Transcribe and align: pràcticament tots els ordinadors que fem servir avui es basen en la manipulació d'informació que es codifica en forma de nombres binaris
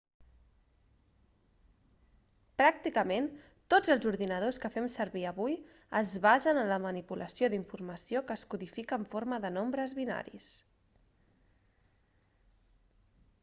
pràcticament 2.61 3.27
tots 3.73 3.91
els 3.95 4.07
ordinadors 4.13 4.59
que 4.63 4.71
fem 4.77 4.87
servir 4.95 5.25
avui 5.31 5.57
es 6.01 6.15
basen 6.25 6.61
en 6.63 6.71
la 6.71 6.79
manipulació 6.87 7.51
d'informació 7.55 8.25
que 8.31 8.39
es 8.41 8.47
codifica 8.55 9.01
en 9.01 9.07
forma 9.15 9.41
de 9.47 9.55
nombres 9.61 9.97
binaris 10.01 10.51